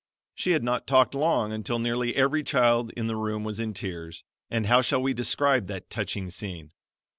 She 0.33 0.53
had 0.53 0.63
not 0.63 0.87
talked 0.87 1.13
long 1.13 1.51
until 1.53 1.77
nearly 1.77 2.15
every 2.15 2.41
child 2.41 2.91
in 2.97 3.05
the 3.05 3.15
room 3.15 3.43
was 3.43 3.59
in 3.59 3.71
tears, 3.75 4.23
and 4.49 4.65
how 4.65 4.81
shall 4.81 4.99
we 5.03 5.13
describe 5.13 5.67
that 5.67 5.91
touching 5.91 6.31
scene? 6.31 6.71